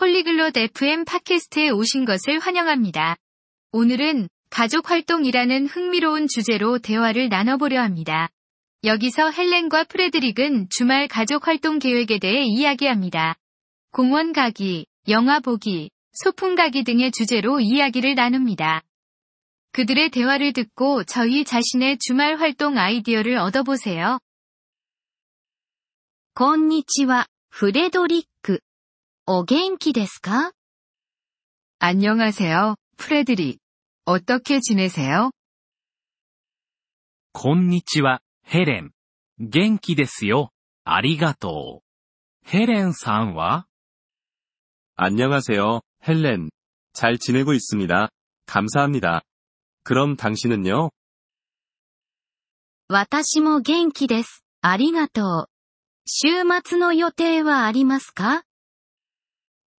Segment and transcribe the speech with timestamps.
[0.00, 3.16] 폴리글롯 FM 팟캐스트에 오신 것을 환영합니다.
[3.72, 8.28] 오늘은 가족 활동이라는 흥미로운 주제로 대화를 나눠보려 합니다.
[8.84, 13.34] 여기서 헬렌과 프레드릭은 주말 가족 활동 계획에 대해 이야기합니다.
[13.90, 18.82] 공원 가기, 영화 보기, 소풍 가기 등의 주제로 이야기를 나눕니다.
[19.72, 24.20] 그들의 대화를 듣고 저희 자신의 주말 활동 아이디어를 얻어보세요.
[26.34, 28.60] こんにちは、フレドリック。
[29.26, 30.52] お元気ですか
[31.78, 33.58] 안녕하세요, 프레드릭.
[34.04, 35.30] 어떻게 지내세요?
[37.32, 38.92] こんにちは、ヘレン。
[39.38, 40.50] 元気ですよ。
[40.84, 42.48] ありがとう。
[42.48, 43.66] ヘレンさんは
[44.96, 46.48] 안녕하세요, 헬렌.
[46.92, 48.08] 잘 지내고 있습니다.
[48.46, 49.22] 감사합니다.
[49.82, 50.90] 그럼 당신은요?
[52.88, 54.44] 私も元気です。
[54.62, 55.46] ありがとう。
[56.06, 56.28] 週
[56.64, 58.44] 末の予定はありますか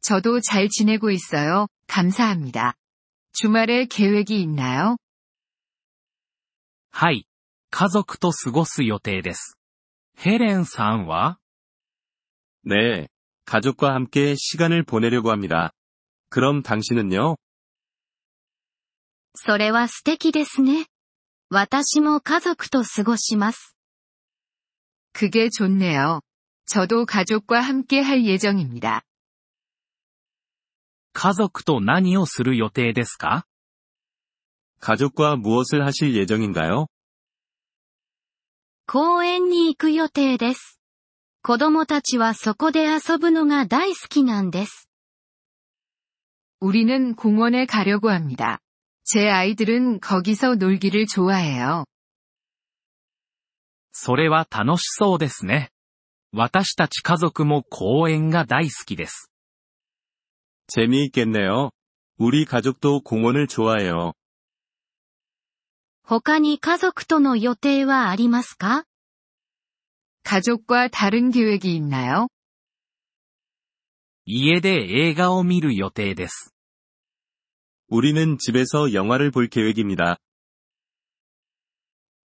[0.00, 1.66] 저도 잘 지내고 있어요.
[1.86, 2.74] 감사합니다.
[3.32, 4.96] 주말에 계획이 있나요?
[6.90, 7.26] はい。
[7.70, 9.58] 家族と過ごす予定です。
[10.16, 11.38] ヘレンさんは
[12.64, 13.08] 네.
[13.46, 15.72] 가족과 함께 시간을 보내려고 합니다.
[16.30, 17.36] 그럼 당신은요?
[19.36, 20.86] それは素敵ですね。
[21.50, 23.74] 私も家族と過ごします。
[25.12, 26.20] 그게 좋네요.
[26.66, 29.02] 저도 가족과 함께 할 예정입니다.
[31.12, 33.46] 家族と何をする予定ですか
[34.80, 36.86] 가족과 무엇을 하실 예정인가요?
[38.86, 40.78] 公園に行く予定です。
[41.42, 44.88] 子供たちはそこで遊ぶのが大好きなんです。
[46.60, 48.58] 우리는 공원에 가려고 합니다.
[49.04, 51.84] 제 아이들은 거기서 놀기를 좋아해요.
[53.92, 55.70] それは楽しそうですね。
[56.32, 59.30] 私たち家族も公園が大好きです。
[60.68, 61.70] 재미있겠네요.
[62.18, 64.12] 우리 가족도 공원을 좋아해요.
[66.06, 68.84] 他に家族との予定はありますか
[70.22, 72.28] 가족과 다른 계획이 있나요?
[74.26, 76.50] 家で映画を見る予定です。
[77.88, 80.18] 우리는 집에서 영화를 볼 계획입니다.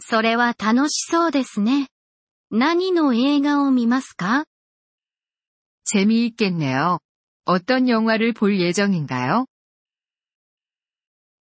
[0.00, 1.88] それは楽しそうですね。
[2.50, 4.44] 何の映画を見ますか
[5.84, 6.98] 재미있겠네요.
[7.48, 9.46] 어떤 영화를 볼 예정인가요?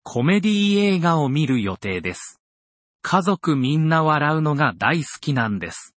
[0.04, 2.40] コメディ映画を見る予定です。
[3.02, 5.94] 家族みんな笑うのが大好きなんです。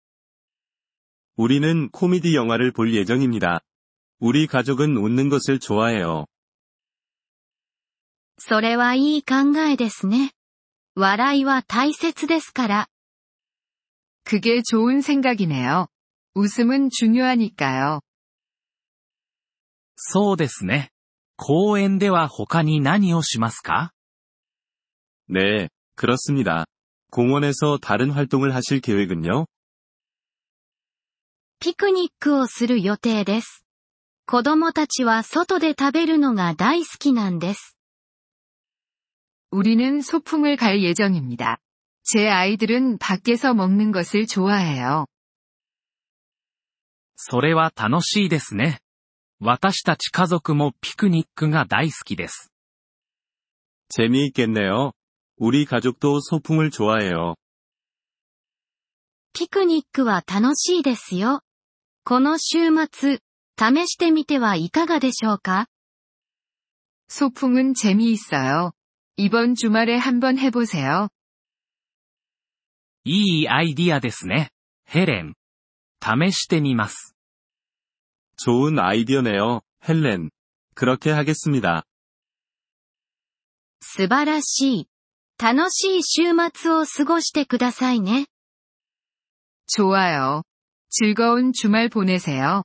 [1.37, 3.61] 우리는 코미디 영화를 볼 예정입니다.
[4.19, 6.27] 우리 가족은 웃는 것을 좋아해요.
[8.37, 10.31] それはいい考えですね。
[10.95, 12.87] 笑いは大切ですから。
[14.23, 15.87] 그게 좋은 생각이네요.
[16.33, 18.01] 웃음은 중요하니까요.
[19.99, 20.91] そうですね。
[21.37, 23.91] 公園では他に何をしますか
[25.27, 26.65] 네, 그렇습니다.
[27.11, 29.45] 공원에서 다른 활동을 하실 계획은요?
[31.59, 33.65] ピクニックをする予定です。
[34.27, 37.75] 子供たちは外で食べるのが大好きなんです。
[39.51, 41.57] 우리는 소풍을 갈 예정입니다.
[42.03, 45.07] 제 아이들은 밖에서 먹는 것을 좋아해요.
[47.15, 48.79] それは楽しいですね。
[49.39, 52.51] 私たち家族もピクニックが大好きです。
[53.89, 54.91] 재미있겠네요.
[55.37, 57.35] 우리 가족도 소풍을 좋아해요.
[59.33, 61.41] ピクニックは楽しいですよ。
[62.05, 63.19] この週末、
[63.59, 65.67] 試してみてはいかがでしょうか
[67.09, 68.71] 소풍은 재미있어요.
[69.17, 71.09] 이번 주말에 한번 해보세요.
[73.03, 74.49] いいアイディアですね。
[74.85, 75.35] ヘレン。
[76.01, 77.15] 試してみます。
[78.39, 80.29] 좋은 아이디어네요, 헬렌.
[80.75, 81.83] 그렇게 하겠습니다.
[83.81, 84.89] 素晴らしい。
[85.37, 88.27] 楽しい週末を過ごしてくださいね。
[89.67, 90.43] 좋아요.
[90.89, 92.63] 즐거운 주말 보내세요.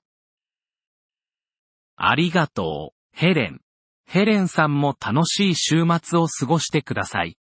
[1.97, 3.61] ありがとう、ヘレン。
[4.07, 7.37] ヘレンさんも楽しい週末を過ごしてください。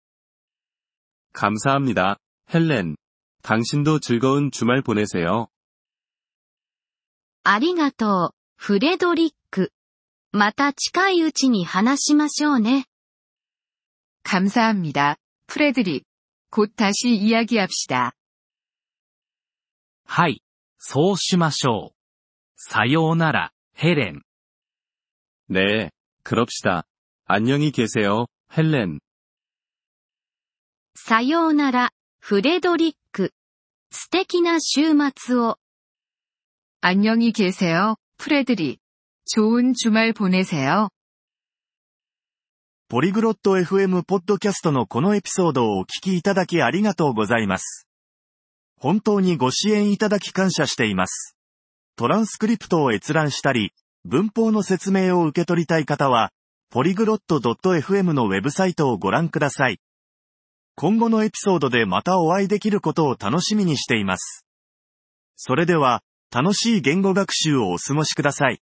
[1.33, 2.17] 감사합니다,
[2.53, 2.95] 헬렌.
[3.41, 5.47] 당신도 즐거운 주말 보내세요.
[7.43, 9.71] ありがとう、フレドリック。
[10.31, 12.85] また近いうちに話しましょうね。
[14.23, 15.17] 감사합니다.
[15.47, 16.03] 프레드릭.
[16.51, 18.13] 곧 다시 이야기합시다.
[20.05, 20.41] はい。
[20.77, 21.95] そうしましょう。
[22.55, 24.21] さようなら、ヘレン。
[25.49, 25.91] 네,
[26.23, 26.83] 그럽시다.
[27.25, 28.99] 안녕히 계세요, 헬렌.
[30.95, 33.33] さようなら、フレドリック。
[33.91, 35.57] 素敵な週末を。
[36.83, 38.77] 안녕히 계세요, 프레드릭.
[39.25, 40.89] 좋은 주말 보내세요.
[42.87, 47.87] ポリグロット FM ポッドキャストのこのエピソードをお聞きいただきありがとうございます。
[48.79, 51.35] 本当にご支援いただき感謝しています。
[51.95, 53.73] トランスクリプトを閲覧したり、
[54.05, 56.31] 文法の説明を受け取りたい方は、
[56.71, 59.79] ポリグロット .fm のウェブサイトをご覧ください。
[60.75, 64.45] 今後のエピソードでまたお会いできることを楽しみにしています。
[65.35, 66.01] それでは、
[66.34, 68.60] 楽しい言語学習をお過ごしください。